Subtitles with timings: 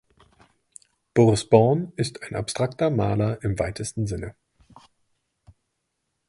[1.13, 4.33] Boris Born ist ein abstrakter Maler im weitesten Sinne.